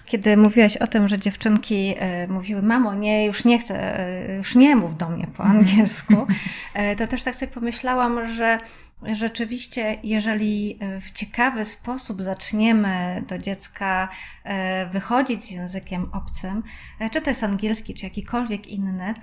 [0.06, 4.54] Kiedy mówiłaś o tym, że dziewczynki e, mówiły, mamo, nie, już nie chcę, e, już
[4.54, 6.14] nie mów do mnie po angielsku,
[6.74, 8.58] e, to też tak sobie pomyślałam, że
[9.12, 14.08] rzeczywiście, jeżeli w ciekawy sposób zaczniemy do dziecka
[14.92, 16.62] wychodzić z językiem obcym,
[17.12, 19.14] czy to jest angielski, czy jakikolwiek inny,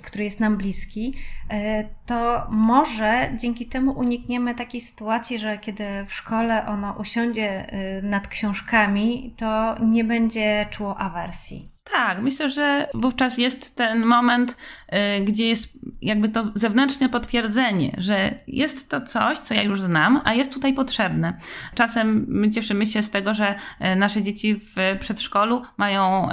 [0.00, 1.14] który jest nam bliski,
[1.50, 8.02] e, to może dzięki temu unikniemy takiej sytuacji, że kiedy w szkole ono usiądzie e,
[8.02, 11.71] nad książkami, to nie będzie czuło awersji.
[11.92, 14.56] Tak, myślę, że wówczas jest ten moment,
[15.18, 20.20] y, gdzie jest jakby to zewnętrzne potwierdzenie, że jest to coś, co ja już znam,
[20.24, 21.38] a jest tutaj potrzebne.
[21.74, 26.32] Czasem my cieszymy się z tego, że y, nasze dzieci w przedszkolu mają y,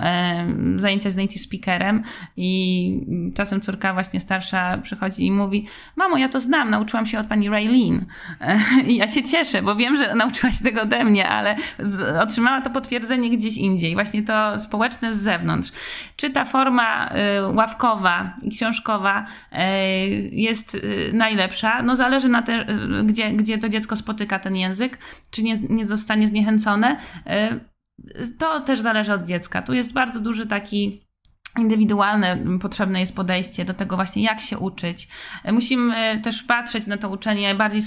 [0.79, 2.03] zajęcia z native speakerem
[2.37, 7.27] i czasem córka właśnie starsza przychodzi i mówi: Mamo, ja to znam, nauczyłam się od
[7.27, 8.05] pani Raylene.
[8.87, 11.55] I ja się cieszę, bo wiem, że nauczyła się tego ode mnie, ale
[12.21, 13.93] otrzymała to potwierdzenie gdzieś indziej.
[13.93, 15.71] Właśnie to społeczne z zewnątrz wewnątrz.
[16.15, 17.09] Czy ta forma
[17.53, 19.25] ławkowa i książkowa
[20.31, 20.77] jest
[21.13, 21.81] najlepsza?
[21.81, 22.65] No zależy na te,
[23.03, 24.97] gdzie, gdzie to dziecko spotyka ten język,
[25.31, 26.97] czy nie, nie zostanie zniechęcone.
[28.39, 29.61] To też zależy od dziecka.
[29.61, 31.08] Tu jest bardzo duży taki
[31.57, 35.07] indywidualne potrzebne jest podejście do tego właśnie, jak się uczyć.
[35.51, 37.81] Musimy też patrzeć na to uczenie bardziej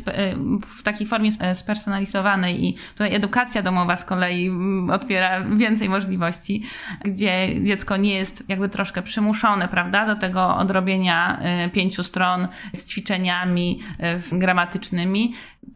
[0.67, 4.51] w takiej formie spersonalizowanej i tutaj edukacja domowa z kolei
[4.93, 6.63] otwiera więcej możliwości,
[7.05, 12.87] gdzie dziecko nie jest jakby troszkę przymuszone, prawda, do tego odrobienia e, pięciu stron z
[12.87, 15.35] ćwiczeniami e, gramatycznymi,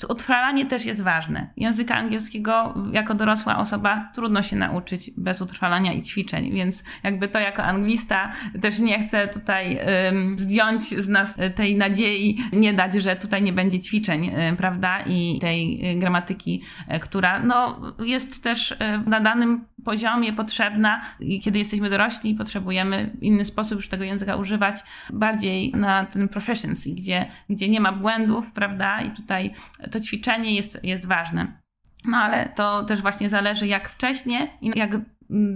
[0.08, 1.50] Utrwalanie też jest ważne.
[1.56, 7.38] Języka angielskiego jako dorosła osoba trudno się nauczyć bez utrwalania i ćwiczeń, więc jakby to
[7.38, 13.16] jako anglista też nie chcę tutaj um, zdjąć z nas tej nadziei, nie dać, że
[13.16, 19.20] tutaj nie będzie ćwiczeń, prawda, i tej y, gramatyki, e, która no, jest też na
[19.20, 24.76] danym poziomie potrzebna i kiedy jesteśmy dorośli potrzebujemy w inny sposób już tego języka używać,
[25.10, 29.50] bardziej na ten proficiency, gdzie, gdzie nie ma błędów, prawda, i tutaj
[29.90, 31.60] to ćwiczenie jest, jest ważne.
[32.04, 34.96] No ale to też właśnie zależy jak wcześnie i jak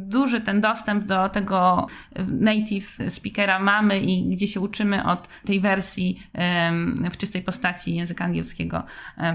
[0.06, 1.86] duży ten dostęp do tego
[2.26, 6.22] native speakera mamy i gdzie się uczymy od tej wersji
[7.12, 8.82] w czystej postaci języka angielskiego,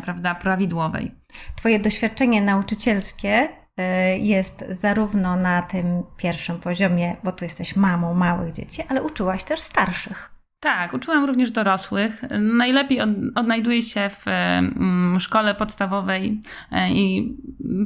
[0.03, 1.11] prawda, prawidłowej.
[1.55, 8.53] Twoje doświadczenie nauczycielskie e, jest zarówno na tym pierwszym poziomie, bo tu jesteś mamą małych
[8.53, 10.34] dzieci, ale uczyłaś też starszych.
[10.65, 12.21] Tak, uczyłam również dorosłych.
[12.39, 17.35] Najlepiej od, odnajduję się w mm, szkole podstawowej e, i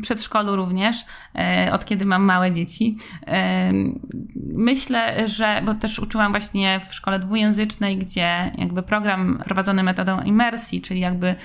[0.01, 2.97] przedszkolu również, e, od kiedy mam małe dzieci.
[3.27, 3.71] E,
[4.53, 10.81] myślę, że, bo też uczyłam właśnie w szkole dwujęzycznej, gdzie jakby program prowadzony metodą imersji,
[10.81, 11.35] czyli jakby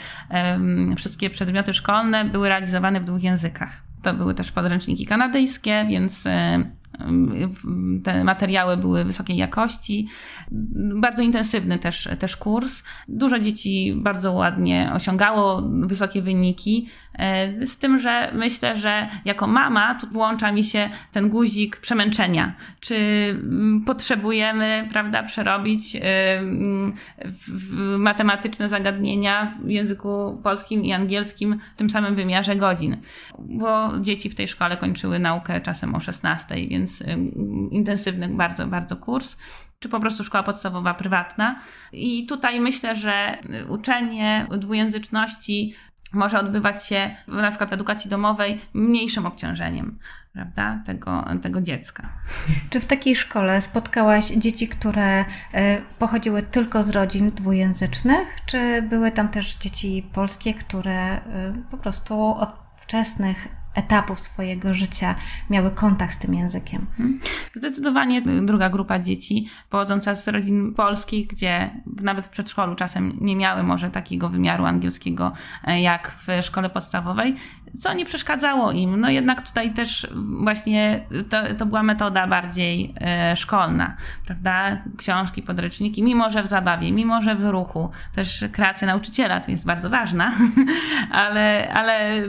[0.97, 3.83] wszystkie przedmioty szkolne były realizowane w dwóch językach.
[4.03, 6.29] To były też podręczniki kanadyjskie, więc
[8.05, 10.09] te materiały były wysokiej jakości.
[11.01, 12.83] Bardzo intensywny też, też kurs.
[13.09, 16.89] Dużo dzieci bardzo ładnie osiągało wysokie wyniki.
[17.19, 22.55] E, z tym, że myślę, że jako mama tu włącza mi się ten guzik przemęczenia.
[22.81, 25.97] Czy mm, potrzebujemy, prawda, przerobić
[27.99, 32.97] matematyczne zagadnienia w języku polskim i angielskim w tym samym wymiarze godzin?
[33.39, 36.84] Bo dzieci w tej szkole kończyły naukę czasem o 16, więc
[37.71, 39.37] intensywny bardzo, bardzo kurs
[39.79, 41.61] czy po prostu szkoła podstawowa prywatna.
[41.93, 45.75] I tutaj myślę, że uczenie dwujęzyczności
[46.13, 49.99] może odbywać się na przykład w edukacji domowej mniejszym obciążeniem
[50.33, 52.09] prawda, tego, tego dziecka.
[52.71, 59.11] Czy w takiej szkole spotkałaś dzieci, które e, pochodziły tylko z rodzin dwujęzycznych, czy były
[59.13, 61.23] tam też dzieci polskie, które e,
[61.71, 65.15] po prostu od wczesnych etapów swojego życia
[65.51, 66.87] miały kontakt z tym językiem.
[66.91, 67.21] Mhm.
[67.55, 73.63] Zdecydowanie druga grupa dzieci pochodząca z rodzin polskich, gdzie nawet w przedszkolu czasem nie miały
[73.63, 75.33] może takiego wymiaru angielskiego
[75.65, 77.35] e, jak w szkole podstawowej,
[77.79, 79.01] co nie przeszkadzało im.
[79.01, 80.07] No jednak tutaj też
[80.43, 84.83] właśnie to, to była metoda bardziej e, szkolna, prawda?
[84.97, 89.67] Książki, podręczniki, mimo że w zabawie, mimo że w ruchu, też kreacja nauczyciela tu jest
[89.67, 90.33] bardzo ważna,
[91.11, 92.23] ale, ale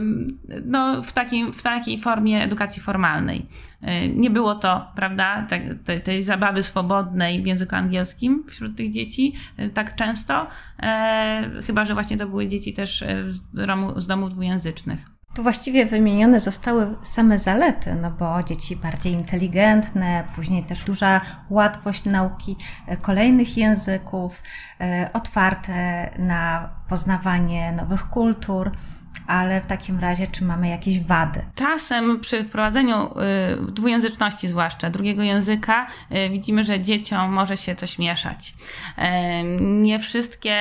[0.66, 3.48] no, w, takim, w takiej formie edukacji formalnej.
[3.82, 8.92] E, nie było to, prawda, te, te, tej zabawy swobodnej w języku angielskim wśród tych
[8.92, 10.48] dzieci e, tak często,
[10.84, 15.14] e, chyba że właśnie to były dzieci też z, domu, z domów dwujęzycznych.
[15.36, 22.06] Tu właściwie wymienione zostały same zalety, no bo dzieci bardziej inteligentne, później też duża łatwość
[22.06, 22.56] nauki
[22.88, 24.41] e, kolejnych języków,
[24.82, 28.71] e, otwarte na poznawanie nowych kultur
[29.28, 31.41] ale w takim razie, czy mamy jakieś wady?
[31.56, 33.10] Czasem przy wprowadzeniu
[33.67, 38.54] y, dwujęzyczności, zwłaszcza drugiego języka, y, widzimy, że dzieciom może się coś mieszać.
[38.97, 39.01] Y,
[39.60, 40.56] nie wszystkie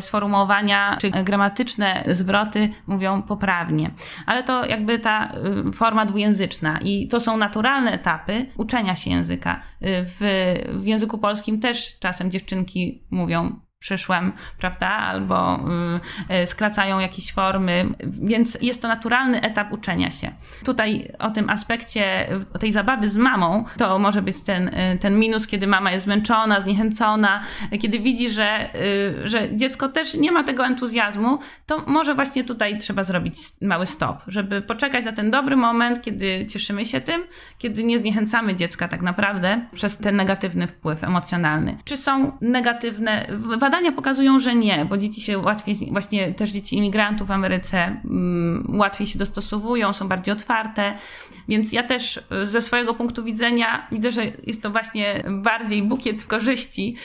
[0.00, 3.90] sformułowania czy gramatyczne zwroty mówią poprawnie,
[4.26, 5.32] ale to jakby ta
[5.74, 9.62] forma dwujęzyczna i to są naturalne etapy uczenia się języka.
[9.80, 15.60] W, w języku polskim też czasem dziewczynki mówią przyszłem, prawda, albo
[16.30, 20.32] y, y, skracają jakieś formy, więc jest to naturalny etap uczenia się.
[20.64, 22.28] Tutaj o tym aspekcie
[22.60, 26.60] tej zabawy z mamą, to może być ten, y, ten minus, kiedy mama jest zmęczona,
[26.60, 27.42] zniechęcona,
[27.80, 28.70] kiedy widzi, że,
[29.24, 34.18] że dziecko też nie ma tego entuzjazmu, to może właśnie tutaj trzeba zrobić mały stop,
[34.26, 37.22] żeby poczekać na ten dobry moment, kiedy cieszymy się tym,
[37.58, 41.78] kiedy nie zniechęcamy dziecka tak naprawdę przez ten negatywny wpływ emocjonalny.
[41.84, 43.26] Czy są negatywne,
[43.70, 48.78] badania pokazują, że nie, bo dzieci się łatwiej, właśnie też dzieci imigrantów w Ameryce mm,
[48.78, 50.94] łatwiej się dostosowują, są bardziej otwarte,
[51.48, 56.96] więc ja też ze swojego punktu widzenia widzę, że jest to właśnie bardziej bukiet korzyści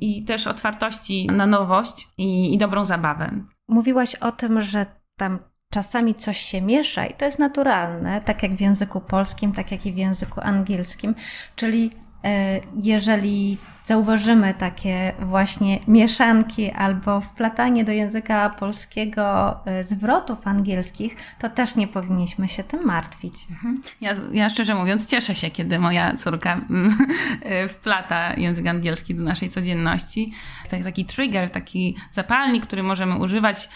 [0.00, 3.30] i też otwartości na nowość i, i dobrą zabawę.
[3.68, 5.38] Mówiłaś o tym, że tam
[5.70, 9.86] czasami coś się miesza i to jest naturalne, tak jak w języku polskim, tak jak
[9.86, 11.14] i w języku angielskim,
[11.56, 11.90] czyli
[12.76, 21.76] jeżeli zauważymy takie właśnie mieszanki albo wplatanie do języka polskiego e, zwrotów angielskich, to też
[21.76, 23.34] nie powinniśmy się tym martwić.
[23.50, 23.82] Mhm.
[24.00, 26.98] Ja, ja szczerze mówiąc cieszę się, kiedy moja córka mm,
[27.42, 30.32] e, wplata język angielski do naszej codzienności.
[30.84, 33.68] Taki trigger, taki zapalnik, który możemy używać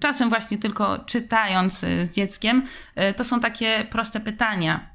[0.00, 2.66] czasem właśnie tylko czytając z dzieckiem,
[3.16, 4.91] to są takie proste pytania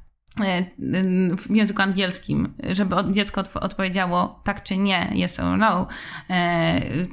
[1.37, 5.87] w języku angielskim, żeby dziecko odpowiedziało tak czy nie, yes or no,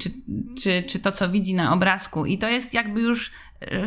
[0.00, 0.10] czy,
[0.62, 2.26] czy, czy to, co widzi na obrazku.
[2.26, 3.32] I to jest jakby już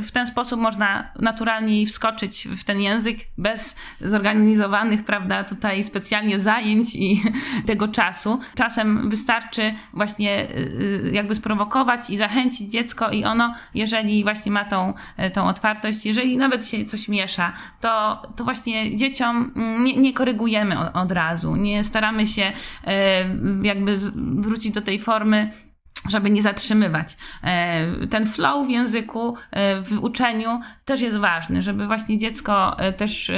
[0.02, 6.96] w ten sposób można naturalnie wskoczyć w ten język bez zorganizowanych, prawda, tutaj specjalnie zajęć
[6.96, 7.24] i
[7.68, 8.40] tego czasu.
[8.56, 14.94] Czasem wystarczy właśnie y, jakby sprowokować i zachęcić dziecko i ono, jeżeli właśnie ma tą,
[15.34, 20.96] tą otwartość, jeżeli nawet się coś miesza, to, to właśnie dzieciom nie, nie korygujemy od,
[20.96, 22.92] od razu, nie staramy się y,
[23.64, 25.52] jakby wrócić do tej formy
[26.10, 27.18] żeby nie zatrzymywać.
[27.44, 32.94] E, ten flow w języku, e, w uczeniu też jest ważny, żeby właśnie dziecko e,
[32.94, 33.32] też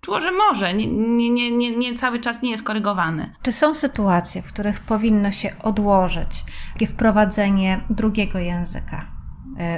[0.00, 0.86] czuło, że może, nie,
[1.30, 3.30] nie, nie, nie cały czas nie jest korygowane.
[3.42, 9.15] Czy są sytuacje, w których powinno się odłożyć takie wprowadzenie drugiego języka?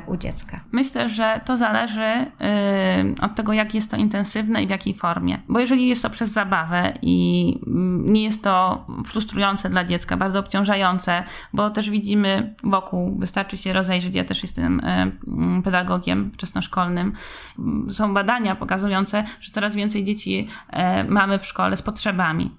[0.07, 0.61] U dziecka?
[0.73, 2.27] Myślę, że to zależy e,
[3.23, 5.39] od tego, jak jest to intensywne i w jakiej formie.
[5.49, 10.39] Bo jeżeli jest to przez zabawę i mm, nie jest to frustrujące dla dziecka, bardzo
[10.39, 17.13] obciążające, bo też widzimy wokół, wystarczy się rozejrzeć, ja też jestem e, mm, pedagogiem wczesnoszkolnym.
[17.89, 20.49] Są badania pokazujące, że coraz więcej dzieci
[21.09, 22.51] mamy w szkole z potrzebami.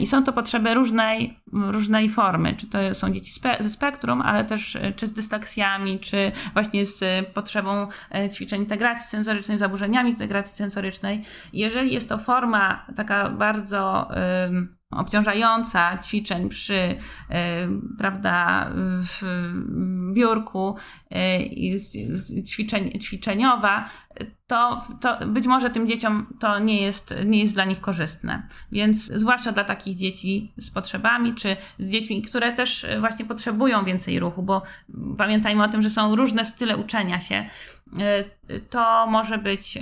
[0.00, 2.54] I są to potrzeby różnej, różnej formy.
[2.56, 7.88] Czy to są dzieci ze spektrum, ale też czy z dysleksjami, czy właśnie z potrzebą
[8.14, 11.24] e, ćwiczeń integracji sensorycznej, zaburzeniami integracji sensorycznej.
[11.52, 14.08] Jeżeli jest to forma taka bardzo
[14.90, 16.96] obciążająca ćwiczeń przy,
[17.98, 19.22] prawda, w
[20.14, 20.76] biurku
[22.46, 23.88] ćwiczeń, ćwiczeniowa,
[24.46, 28.42] to, to być może tym dzieciom to nie jest, nie jest dla nich korzystne.
[28.72, 34.18] Więc zwłaszcza dla takich dzieci z potrzebami, czy z dziećmi, które też właśnie potrzebują więcej
[34.18, 34.62] ruchu, bo
[35.18, 37.44] pamiętajmy o tym, że są różne style uczenia się.
[38.70, 39.78] To może być,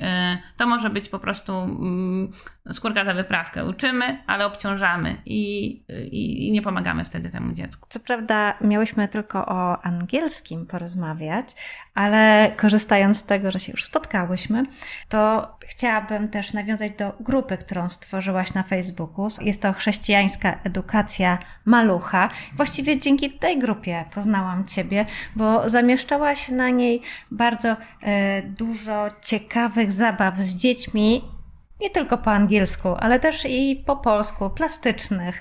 [0.57, 2.31] to może być po prostu mm,
[2.73, 3.65] skórka za wyprawkę.
[3.65, 5.69] Uczymy, ale obciążamy i,
[6.13, 7.87] i, i, nie pomagamy wtedy temu dziecku.
[7.91, 11.57] Co prawda, miałyśmy tylko o angielskim porozmawiać,
[11.99, 14.63] ale korzystając z tego, że się już spotkałyśmy,
[15.09, 19.29] to chciałabym też nawiązać do grupy, którą stworzyłaś na Facebooku.
[19.41, 22.29] Jest to chrześcijańska edukacja malucha.
[22.57, 25.07] Właściwie dzięki tej grupie poznałam Ciebie,
[25.37, 31.38] bo zamieszczałaś na niej bardzo e, dużo ciekawych zabaw z dziećmi
[31.81, 35.41] nie tylko po angielsku, ale też i po polsku, plastycznych,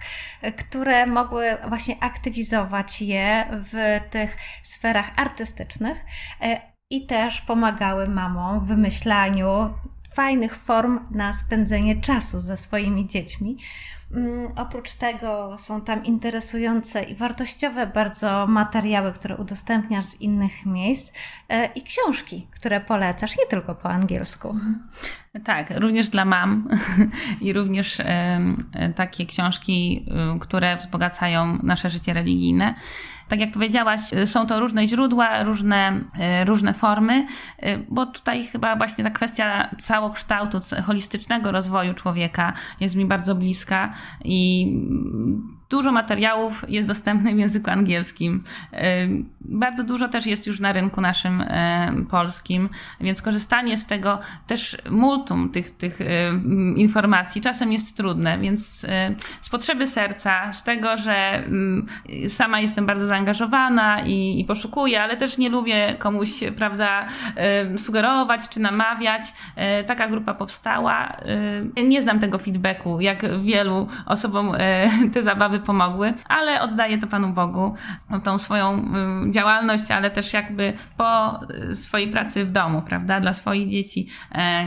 [0.57, 6.05] które mogły właśnie aktywizować je w tych sferach artystycznych
[6.41, 9.73] e, i też pomagały mamom w wymyślaniu
[10.17, 13.57] fajnych form na spędzenie czasu ze swoimi dziećmi.
[14.11, 21.13] Mm, oprócz tego są tam interesujące i wartościowe bardzo materiały, które udostępniasz z innych miejsc
[21.49, 24.55] e, i książki, które polecasz nie tylko po angielsku.
[25.43, 26.69] Tak, również dla mam
[27.41, 28.01] i również
[28.95, 32.75] takie książki, y, które wzbogacają nasze życie religijne.
[33.27, 36.01] Tak jak powiedziałaś, są to różne źródła, różne,
[36.41, 37.27] y, różne formy,
[37.63, 43.93] y, bo tutaj chyba właśnie ta kwestia całokształtu, holistycznego rozwoju człowieka jest mi bardzo bliska
[44.23, 44.67] i
[45.69, 48.43] Dużo materiałów jest dostępnych w języku angielskim.
[49.41, 51.43] Bardzo dużo też jest już na rynku naszym
[52.09, 52.69] polskim,
[53.01, 55.99] więc korzystanie z tego też multum tych, tych
[56.75, 58.85] informacji czasem jest trudne, więc
[59.41, 61.43] z potrzeby serca, z tego, że
[62.27, 67.07] sama jestem bardzo zaangażowana i, i poszukuję, ale też nie lubię komuś, prawda,
[67.77, 69.21] sugerować czy namawiać.
[69.55, 71.17] E, taka grupa powstała.
[71.87, 77.29] Nie znam tego feedbacku, jak wielu osobom e, te zabawy pomogły, ale oddaję to Panu
[77.29, 77.75] Bogu,
[78.23, 78.91] tą swoją
[79.31, 81.39] działalność, ale też jakby po
[81.73, 84.07] swojej pracy w domu, prawda, dla swoich dzieci,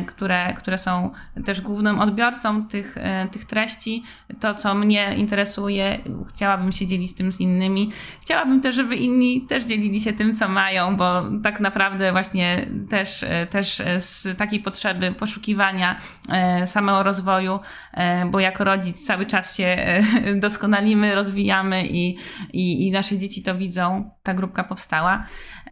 [0.07, 1.11] które, które są
[1.45, 2.97] też głównym odbiorcą tych,
[3.33, 4.05] tych treści.
[4.41, 7.91] To, co mnie interesuje, chciałabym się dzielić tym z innymi.
[8.21, 13.25] Chciałabym też, żeby inni też dzielili się tym, co mają, bo tak naprawdę właśnie też,
[13.51, 15.97] też z takiej potrzeby poszukiwania
[16.29, 17.61] e, samego rozwoju,
[17.93, 20.03] e, bo jako rodzic cały czas się e,
[20.81, 22.17] doskonalimy, rozwijamy i,
[22.53, 24.11] i, i nasze dzieci to widzą.
[24.23, 25.27] Ta grupka powstała.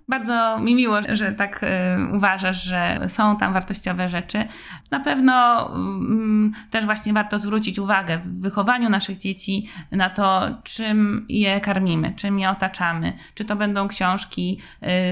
[0.08, 1.64] Bardzo mi miło, że tak
[2.12, 4.44] uważasz, że są tam wartościowe rzeczy.
[4.90, 11.26] Na pewno mm, też właśnie warto zwrócić uwagę w wychowaniu naszych dzieci na to, czym
[11.28, 13.12] je karmimy, czym je otaczamy.
[13.34, 14.60] Czy to będą książki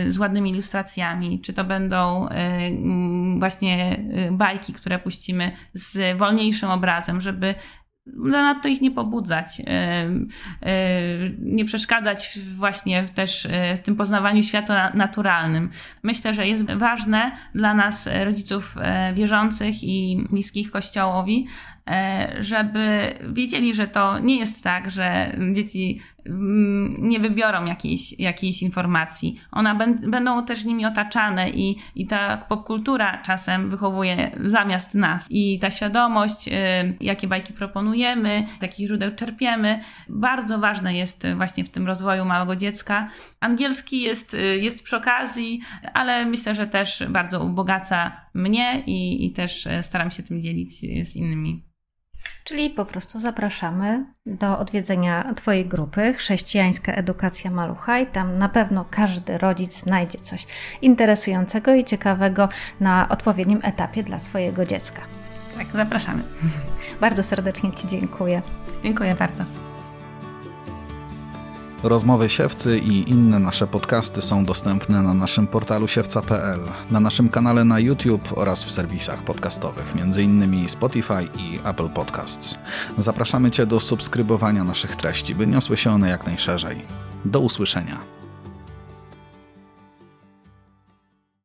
[0.09, 3.97] z ładnymi ilustracjami, czy to będą mm, właśnie
[4.31, 7.55] bajki, które puścimy z wolniejszym obrazem, żeby
[8.07, 9.63] zanadto ich nie pobudzać,
[11.39, 15.71] nie przeszkadzać właśnie też w tym poznawaniu świata naturalnym.
[16.03, 21.47] Myślę, że jest ważne dla nas, rodziców e, wierzących i bliskich Kościołowi,
[21.91, 26.01] e, żeby wiedzieli, że to nie jest tak, że dzieci
[26.99, 29.41] nie wybiorą jakiejś, jakiejś informacji.
[29.53, 29.75] One
[30.07, 35.27] będą też nimi otaczane i, i ta popkultura czasem wychowuje zamiast nas.
[35.31, 36.53] I ta świadomość, y,
[37.01, 42.57] jakie bajki proponujemy, z jakich źródeł czerpiemy, bardzo ważne jest właśnie w tym rozwoju małego
[42.57, 43.11] dziecka.
[43.41, 45.61] Angielski jest, y, jest przy okazji,
[45.95, 50.79] ale myślę, że też bardzo ubogaca mnie i, i też y, staram się tym dzielić
[51.09, 51.76] z innymi.
[52.45, 58.07] Czyli po prostu zapraszamy do odwiedzenia Twojej grupy Chrześcijańska Edukacja Maluchaj.
[58.07, 60.47] Tam na pewno każdy rodzic znajdzie coś
[60.83, 62.49] interesującego i ciekawego
[62.81, 65.03] na odpowiednim etapie dla swojego dziecka.
[65.59, 66.23] Tak, zapraszamy.
[67.01, 68.43] Bardzo serdecznie Ci dziękuję.
[68.83, 69.45] Dziękuję bardzo.
[71.83, 76.61] Rozmowy Siewcy i inne nasze podcasty są dostępne na naszym portalu siewca.pl,
[76.91, 80.69] na naszym kanale na YouTube oraz w serwisach podcastowych, m.in.
[80.69, 82.59] Spotify i Apple Podcasts.
[82.99, 86.85] Zapraszamy Cię do subskrybowania naszych treści, by niosły się one jak najszerzej.
[87.25, 88.26] Do usłyszenia.